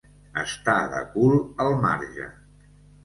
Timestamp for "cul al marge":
1.13-2.29